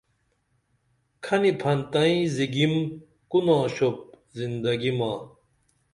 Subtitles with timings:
[1.23, 2.73] کھنی پھنتئیں زیگُم
[3.29, 3.97] کو ناشوپ
[4.37, 5.11] زندگی ما